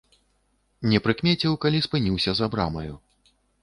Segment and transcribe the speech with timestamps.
[0.93, 2.93] Не прыкмеціў, калі спыніўся за брамаю.